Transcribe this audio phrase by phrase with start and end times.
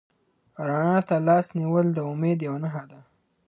[0.67, 2.99] رڼا ته لاس نیول د امید یوه نښه ده.